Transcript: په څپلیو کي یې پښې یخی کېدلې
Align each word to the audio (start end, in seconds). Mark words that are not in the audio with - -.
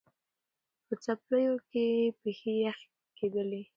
په 0.85 0.93
څپلیو 1.03 1.55
کي 1.69 1.85
یې 1.99 2.07
پښې 2.19 2.53
یخی 2.65 2.89
کېدلې 3.17 3.61